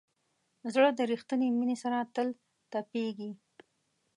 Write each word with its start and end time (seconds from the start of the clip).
زړه 0.73 0.89
د 0.93 0.99
ریښتینې 1.11 1.47
مینې 1.57 1.77
سره 1.83 1.97
تل 2.15 2.27
تپېږي. 2.71 3.31